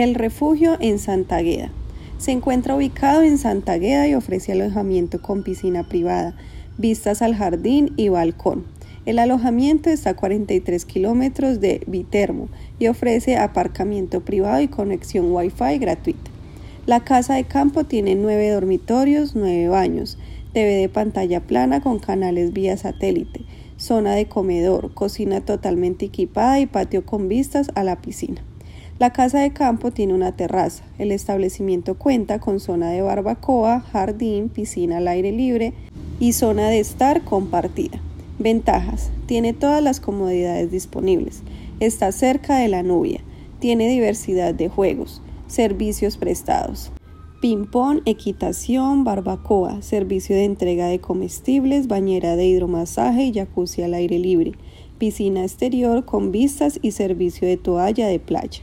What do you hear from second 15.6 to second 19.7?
gratuita. La casa de campo tiene nueve dormitorios, nueve